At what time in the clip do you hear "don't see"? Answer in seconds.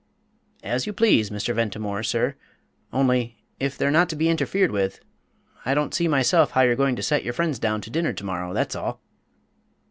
5.75-6.07